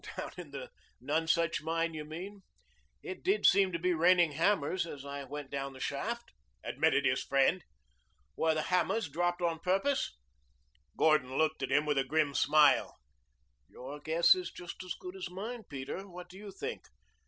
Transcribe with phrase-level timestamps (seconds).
[0.17, 2.41] "Down in the None Such Mine, you mean?
[3.03, 7.21] It did seem to be raining hammers as I went down the shaft," admitted his
[7.21, 7.63] friend.
[8.35, 10.17] "Were the hammers dropped on purpose?"
[10.97, 12.97] Gordon looked at him with a grim smile.
[13.69, 16.07] "Your guess is just as good as mine, Peter.
[16.07, 16.87] What do you think?"